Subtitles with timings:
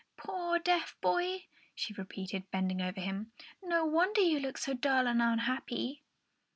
[0.17, 1.45] "Poor deaf boy!"
[1.75, 6.01] she repeated, bending over him; "no wonder you look so dull and unhappy!"